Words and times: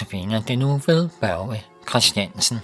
Notabene 0.00 0.44
det 0.48 0.58
nu 0.58 0.80
ved 0.86 1.08
Børge 1.20 1.64
Christiansen. 1.88 2.58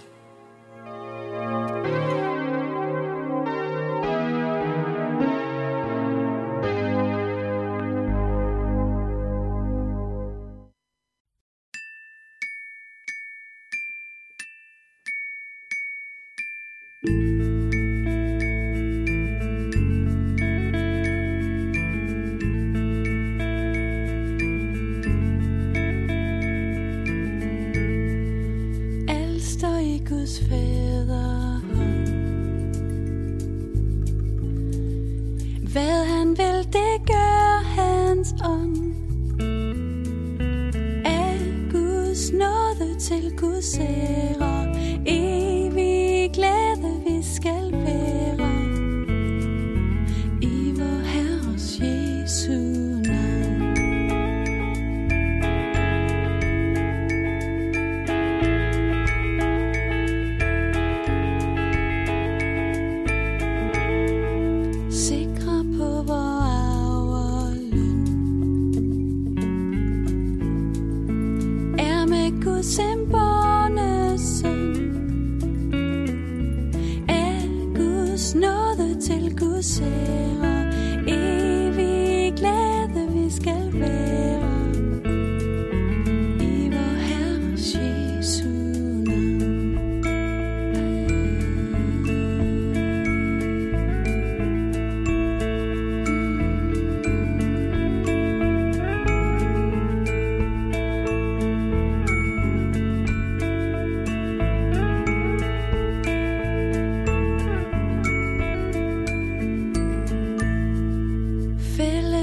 thank 17.06 17.40
you 17.40 17.55
vil, 36.46 36.64
det 36.72 37.06
gør 37.06 37.64
hans 37.76 38.34
ånd. 38.44 38.76
Af 41.04 41.38
Guds 41.72 42.32
nåde 42.32 43.00
til 43.00 43.36
Guds 43.38 43.78
ære, 43.78 44.45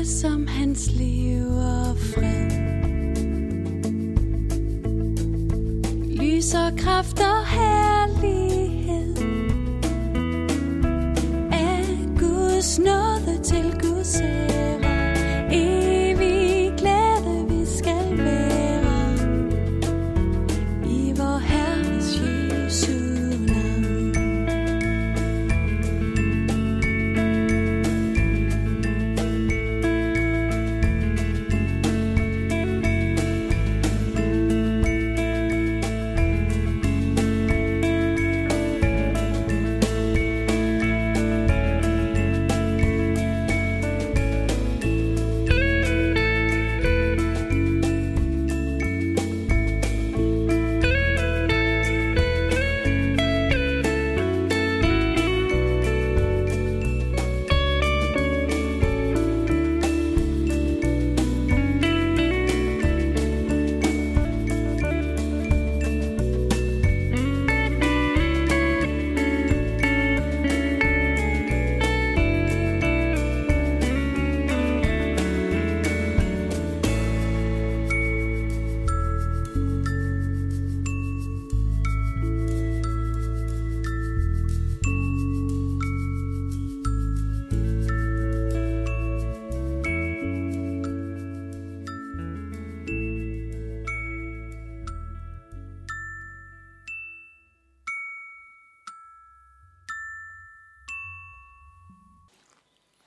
som 0.06 0.48
hans 0.48 0.92
liv 0.92 1.46
og 1.48 1.98
fred. 1.98 2.52
Lys 6.06 6.54
og 6.54 6.78
kraft 6.78 7.20
og 7.20 7.48
herlighed. 7.48 9.16
Er 11.52 12.20
Guds 12.20 12.80
nåde 12.80 13.44
til 13.44 13.76
Guds 13.82 14.22
ære. 14.22 14.83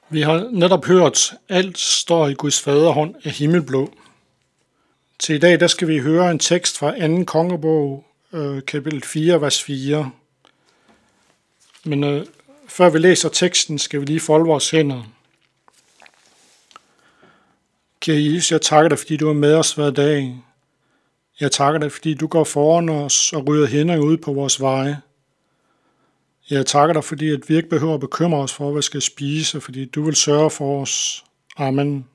Vi 0.09 0.23
har 0.23 0.49
netop 0.53 0.85
hørt, 0.85 1.33
alt 1.49 1.79
står 1.79 2.29
i 2.29 2.35
Guds 2.35 2.61
faderhånd 2.61 3.15
af 3.25 3.31
himmelblå. 3.31 3.93
Til 5.19 5.35
i 5.35 5.39
dag, 5.39 5.61
der 5.61 5.67
skal 5.67 5.89
vi 5.89 5.99
høre 5.99 6.31
en 6.31 6.39
tekst 6.39 6.79
fra 6.79 7.09
2. 7.19 7.25
kongebog, 7.25 8.05
øh, 8.33 8.63
kapitel 8.63 9.03
4, 9.03 9.41
vers 9.41 9.63
4. 9.63 10.11
Men 11.85 12.05
øh, 12.05 12.27
før 12.69 12.91
vi 12.91 12.99
læser 12.99 13.29
teksten, 13.29 13.79
skal 13.79 14.01
vi 14.01 14.05
lige 14.05 14.21
folde 14.21 14.47
vores 14.47 14.71
hænder. 14.71 15.03
Kære 18.01 18.25
Jesus, 18.25 18.53
jeg 18.53 18.63
takker 18.63 18.89
dig, 18.89 18.99
fordi 18.99 19.17
du 19.17 19.29
er 19.29 19.35
med 19.35 19.55
os 19.55 19.73
hver 19.73 19.91
dag. 19.91 20.37
Jeg 21.41 21.53
takker 21.53 21.81
dig, 21.81 21.93
fordi 21.93 22.15
du 22.15 22.27
går 22.27 22.45
foran 22.45 22.89
os 22.89 23.33
og 23.33 23.49
rydder 23.49 23.67
hænder 23.67 23.99
ud 23.99 24.17
på 24.17 24.33
vores 24.33 24.61
veje. 24.61 25.01
Jeg 26.51 26.67
takker 26.67 26.93
dig, 26.93 27.05
fordi 27.05 27.31
at 27.31 27.49
vi 27.49 27.57
ikke 27.57 27.69
behøver 27.69 27.95
at 27.95 28.01
bekymre 28.01 28.39
os 28.39 28.53
for, 28.53 28.65
hvad 28.65 28.79
vi 28.79 28.83
skal 28.83 29.03
spise, 29.03 29.61
fordi 29.61 29.85
du 29.85 30.03
vil 30.03 30.17
sørge 30.17 30.51
for 30.51 30.83
os. 30.83 31.25
Amen. 31.57 32.07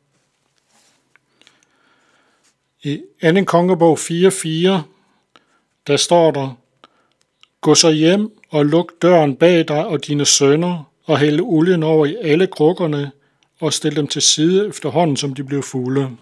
I 2.83 3.01
2. 3.23 3.43
kongebog 3.45 3.97
4.4, 3.99 4.81
der 5.87 5.97
står 5.97 6.31
der, 6.31 6.57
Gå 7.61 7.75
så 7.75 7.89
hjem 7.91 8.31
og 8.49 8.65
luk 8.65 8.91
døren 9.01 9.35
bag 9.35 9.67
dig 9.67 9.85
og 9.85 10.07
dine 10.07 10.25
sønner, 10.25 10.91
og 11.05 11.19
hælde 11.19 11.41
olien 11.41 11.83
over 11.83 12.05
i 12.05 12.15
alle 12.21 12.47
krukkerne, 12.47 13.11
og 13.59 13.73
stil 13.73 13.95
dem 13.95 14.07
til 14.07 14.21
side 14.21 14.67
efterhånden, 14.67 15.17
som 15.17 15.33
de 15.33 15.43
blev 15.43 15.63
fulde. 15.63 16.17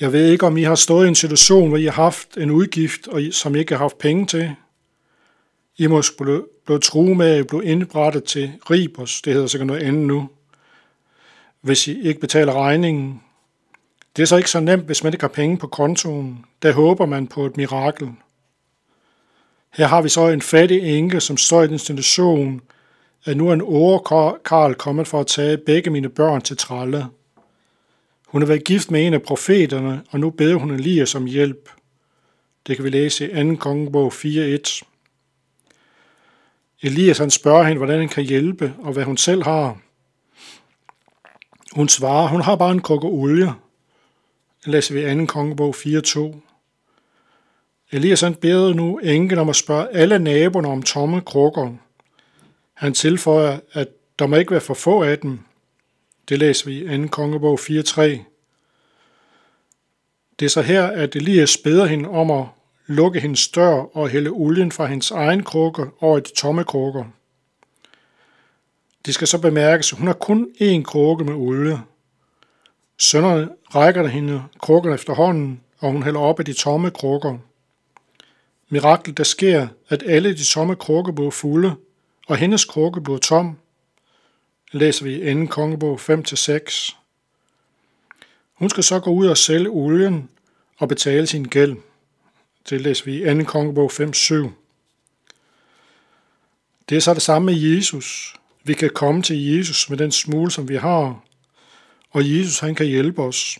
Jeg 0.00 0.12
ved 0.12 0.30
ikke, 0.32 0.46
om 0.46 0.56
I 0.56 0.62
har 0.62 0.74
stået 0.74 1.04
i 1.04 1.08
en 1.08 1.14
situation, 1.14 1.68
hvor 1.68 1.76
I 1.76 1.84
har 1.84 1.92
haft 1.92 2.36
en 2.36 2.50
udgift, 2.50 3.08
og 3.08 3.22
I, 3.22 3.32
som 3.32 3.54
I 3.54 3.58
ikke 3.58 3.74
har 3.74 3.78
haft 3.78 3.98
penge 3.98 4.26
til. 4.26 4.54
I 5.78 5.88
blev, 6.18 6.48
blev 6.66 6.80
truet 6.80 7.16
med 7.16 7.26
at 7.26 7.46
blive 7.46 7.64
indbrættet 7.64 8.24
til 8.24 8.52
Ribos, 8.70 9.22
det 9.22 9.32
hedder 9.32 9.46
sikkert 9.46 9.66
noget 9.66 9.82
andet 9.82 10.06
nu, 10.06 10.28
hvis 11.60 11.88
I 11.88 12.02
ikke 12.02 12.20
betaler 12.20 12.52
regningen. 12.52 13.22
Det 14.16 14.22
er 14.22 14.26
så 14.26 14.36
ikke 14.36 14.50
så 14.50 14.60
nemt, 14.60 14.84
hvis 14.84 15.04
man 15.04 15.12
ikke 15.12 15.22
har 15.22 15.28
penge 15.28 15.58
på 15.58 15.66
kontoen. 15.66 16.44
Der 16.62 16.72
håber 16.72 17.06
man 17.06 17.26
på 17.26 17.46
et 17.46 17.56
mirakel. 17.56 18.08
Her 19.74 19.86
har 19.86 20.02
vi 20.02 20.08
så 20.08 20.28
en 20.28 20.42
fattig 20.42 20.98
enke, 20.98 21.20
som 21.20 21.36
står 21.36 21.62
i 21.62 21.68
den 21.68 21.78
situation, 21.78 22.60
at 23.24 23.36
nu 23.36 23.48
er 23.48 23.52
en 23.52 23.62
overkarl 23.62 24.74
kommet 24.74 25.06
for 25.06 25.20
at 25.20 25.26
tage 25.26 25.56
begge 25.56 25.90
mine 25.90 26.08
børn 26.08 26.40
til 26.40 26.56
tralle. 26.56 27.06
Hun 28.26 28.42
har 28.42 28.46
været 28.46 28.64
gift 28.64 28.90
med 28.90 29.06
en 29.06 29.14
af 29.14 29.22
profeterne, 29.22 30.02
og 30.10 30.20
nu 30.20 30.30
beder 30.30 30.54
hun 30.54 30.70
Elias 30.70 31.14
om 31.14 31.24
hjælp. 31.24 31.70
Det 32.66 32.76
kan 32.76 32.84
vi 32.84 32.90
læse 32.90 33.30
i 33.30 33.50
2. 33.50 33.56
kongebog 33.56 34.12
4.1. 34.12 34.82
Elias 36.82 37.18
han 37.18 37.30
spørger 37.30 37.64
hende, 37.64 37.78
hvordan 37.78 37.98
han 37.98 38.08
kan 38.08 38.24
hjælpe, 38.24 38.74
og 38.78 38.92
hvad 38.92 39.04
hun 39.04 39.16
selv 39.16 39.42
har. 39.42 39.78
Hun 41.72 41.88
svarer, 41.88 42.28
hun 42.28 42.40
har 42.40 42.56
bare 42.56 42.72
en 42.72 42.82
krukke 42.82 43.06
olie. 43.06 43.54
Det 44.64 44.72
læser 44.72 44.94
vi 44.94 45.04
anden 45.04 45.26
2. 45.26 45.32
kongebog 45.32 45.74
4.2. 45.76 46.36
Elias 47.92 48.20
han 48.20 48.34
beder 48.34 48.74
nu 48.74 48.98
enken 48.98 49.38
om 49.38 49.48
at 49.48 49.56
spørge 49.56 49.88
alle 49.88 50.18
naboerne 50.18 50.68
om 50.68 50.82
tomme 50.82 51.20
krukker. 51.20 51.74
Han 52.74 52.94
tilføjer, 52.94 53.60
at 53.72 53.88
der 54.18 54.26
må 54.26 54.36
ikke 54.36 54.50
være 54.50 54.60
for 54.60 54.74
få 54.74 55.02
af 55.02 55.18
dem. 55.18 55.38
Det 56.28 56.38
læser 56.38 56.66
vi 56.66 56.94
i 56.94 57.02
2. 57.02 57.08
kongebog 57.08 57.60
4.3. 57.60 58.02
Det 60.38 60.46
er 60.46 60.50
så 60.50 60.62
her, 60.62 60.86
at 60.86 61.16
Elias 61.16 61.56
beder 61.56 61.86
hende 61.86 62.08
om 62.08 62.30
at 62.30 62.44
lukke 62.88 63.20
hendes 63.20 63.48
dør 63.48 63.96
og 63.96 64.08
hælde 64.08 64.30
olien 64.30 64.72
fra 64.72 64.86
hendes 64.86 65.10
egen 65.10 65.42
krukke 65.42 65.86
over 66.00 66.20
de 66.20 66.34
tomme 66.34 66.64
krukker. 66.64 67.04
Det 69.06 69.14
skal 69.14 69.26
så 69.26 69.38
bemærkes, 69.38 69.92
at 69.92 69.98
hun 69.98 70.06
har 70.06 70.14
kun 70.14 70.48
én 70.60 70.82
krukke 70.82 71.24
med 71.24 71.34
olie. 71.34 71.80
Sønderne 72.98 73.48
rækker 73.74 74.02
der 74.02 74.08
hende 74.08 74.42
krukken 74.58 74.92
efterhånden, 74.92 75.60
og 75.78 75.92
hun 75.92 76.02
hælder 76.02 76.20
op 76.20 76.38
af 76.38 76.44
de 76.44 76.52
tomme 76.52 76.90
krukker. 76.90 77.38
Miraklet 78.68 79.18
der 79.18 79.24
sker, 79.24 79.68
at 79.88 80.02
alle 80.06 80.32
de 80.36 80.44
tomme 80.44 80.76
krukker 80.76 81.12
bliver 81.12 81.30
fulde, 81.30 81.74
og 82.26 82.36
hendes 82.36 82.64
krukke 82.64 83.00
bliver 83.00 83.18
tom. 83.18 83.58
Læser 84.72 85.04
vi 85.04 85.30
i 85.30 85.34
2. 85.34 85.46
kongebog 85.46 86.00
5-6. 86.00 86.96
Hun 88.54 88.70
skal 88.70 88.84
så 88.84 89.00
gå 89.00 89.10
ud 89.10 89.26
og 89.26 89.36
sælge 89.36 89.70
olien 89.70 90.30
og 90.78 90.88
betale 90.88 91.26
sin 91.26 91.44
gæld. 91.44 91.76
Det 92.70 92.80
læser 92.80 93.04
vi 93.04 93.30
i 93.30 93.44
2. 93.44 93.44
kongebog 93.44 93.92
5.7. 93.92 94.48
Det 96.88 96.96
er 96.96 97.00
så 97.00 97.14
det 97.14 97.22
samme 97.22 97.46
med 97.46 97.54
Jesus. 97.54 98.34
Vi 98.64 98.74
kan 98.74 98.90
komme 98.94 99.22
til 99.22 99.46
Jesus 99.46 99.90
med 99.90 99.98
den 99.98 100.12
smule, 100.12 100.50
som 100.50 100.68
vi 100.68 100.76
har, 100.76 101.24
og 102.10 102.30
Jesus 102.30 102.58
han 102.58 102.74
kan 102.74 102.86
hjælpe 102.86 103.22
os. 103.22 103.58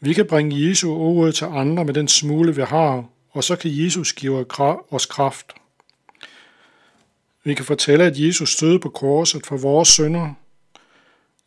Vi 0.00 0.12
kan 0.12 0.26
bringe 0.26 0.68
Jesu 0.68 0.92
ord 0.92 1.32
til 1.32 1.44
andre 1.44 1.84
med 1.84 1.94
den 1.94 2.08
smule, 2.08 2.56
vi 2.56 2.62
har, 2.62 3.04
og 3.30 3.44
så 3.44 3.56
kan 3.56 3.70
Jesus 3.74 4.12
give 4.12 4.46
os 4.90 5.06
kraft. 5.06 5.52
Vi 7.44 7.54
kan 7.54 7.64
fortælle, 7.64 8.04
at 8.04 8.18
Jesus 8.18 8.52
stødte 8.52 8.78
på 8.78 8.88
korset 8.88 9.46
for 9.46 9.56
vores 9.56 9.88
synder. 9.88 10.34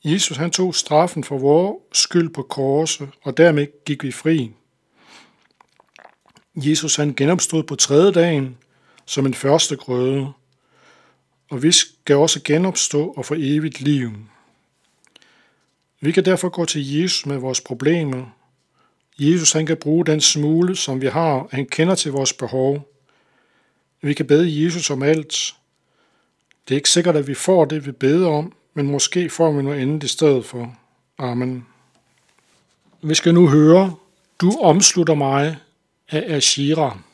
Jesus 0.03 0.37
han 0.37 0.51
tog 0.51 0.75
straffen 0.75 1.23
for 1.23 1.37
vores 1.37 1.77
skyld 1.93 2.29
på 2.29 2.41
korset, 2.41 3.09
og 3.23 3.37
dermed 3.37 3.67
gik 3.85 4.03
vi 4.03 4.11
fri. 4.11 4.51
Jesus 6.57 6.95
han 6.95 7.13
genopstod 7.13 7.63
på 7.63 7.75
tredje 7.75 8.11
dagen 8.11 8.57
som 9.05 9.25
en 9.25 9.33
første 9.33 9.75
grøde, 9.75 10.31
og 11.49 11.63
vi 11.63 11.71
skal 11.71 12.15
også 12.15 12.41
genopstå 12.43 13.13
og 13.17 13.25
få 13.25 13.35
evigt 13.37 13.81
liv. 13.81 14.11
Vi 16.01 16.11
kan 16.11 16.25
derfor 16.25 16.49
gå 16.49 16.65
til 16.65 16.93
Jesus 16.93 17.25
med 17.25 17.37
vores 17.37 17.61
problemer. 17.61 18.25
Jesus 19.19 19.51
han 19.51 19.65
kan 19.65 19.77
bruge 19.77 20.05
den 20.05 20.21
smule, 20.21 20.75
som 20.75 21.01
vi 21.01 21.07
har, 21.07 21.47
han 21.51 21.65
kender 21.65 21.95
til 21.95 22.11
vores 22.11 22.33
behov. 22.33 22.91
Vi 24.01 24.13
kan 24.13 24.27
bede 24.27 24.63
Jesus 24.63 24.89
om 24.89 25.03
alt. 25.03 25.55
Det 26.67 26.73
er 26.73 26.77
ikke 26.77 26.89
sikkert, 26.89 27.15
at 27.15 27.27
vi 27.27 27.33
får 27.33 27.65
det, 27.65 27.85
vi 27.85 27.91
beder 27.91 28.29
om, 28.29 28.53
men 28.73 28.87
måske 28.87 29.29
får 29.29 29.51
vi 29.51 29.63
noget 29.63 29.81
andet 29.81 30.03
i 30.03 30.07
stedet 30.07 30.45
for. 30.45 30.75
Amen. 31.17 31.65
Vi 33.01 33.15
skal 33.15 33.33
nu 33.33 33.47
høre, 33.47 33.95
du 34.41 34.51
omslutter 34.61 35.13
mig 35.13 35.57
af 36.11 36.35
Ashira. 36.35 37.06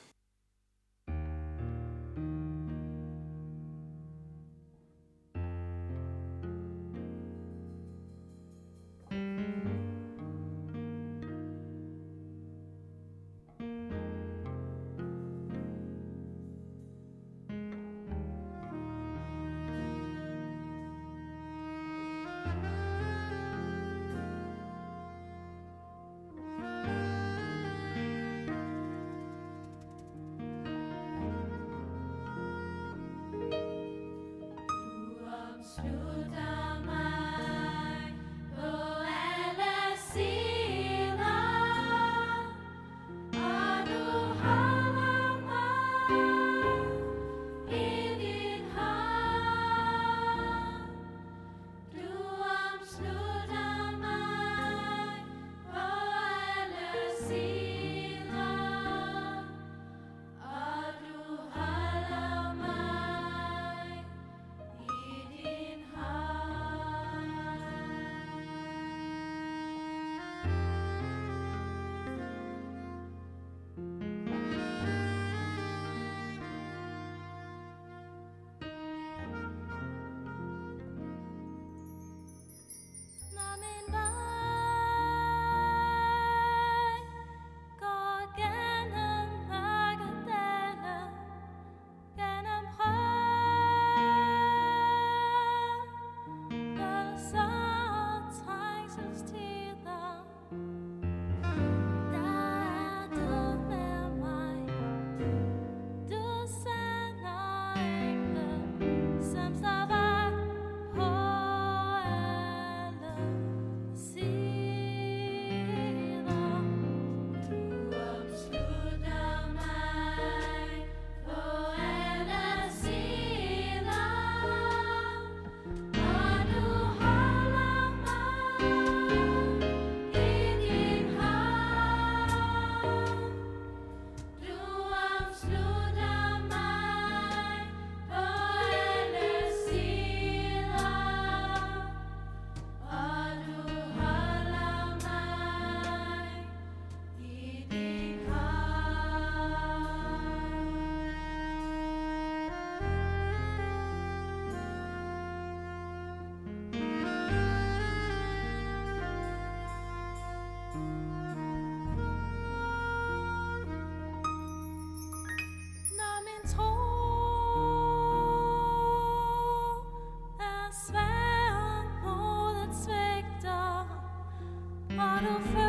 But 174.96 175.24
a 175.24 175.63